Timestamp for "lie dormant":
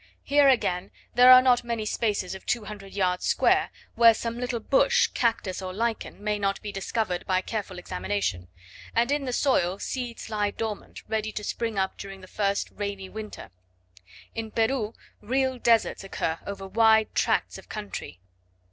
10.27-11.03